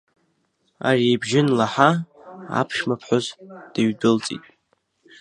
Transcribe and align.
Ари 0.87 1.05
ибжьы 1.13 1.41
анлаҳа, 1.43 1.89
аԥшәма 2.59 2.95
ԥҳәыс 2.99 3.25
дыҩдәылҵит. 3.73 4.43